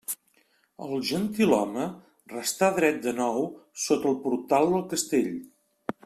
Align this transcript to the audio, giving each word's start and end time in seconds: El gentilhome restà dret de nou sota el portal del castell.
El 0.85 1.03
gentilhome 1.09 1.83
restà 2.33 2.71
dret 2.79 2.97
de 3.03 3.13
nou 3.21 3.37
sota 3.85 4.09
el 4.13 4.17
portal 4.27 4.71
del 4.73 4.87
castell. 4.95 5.29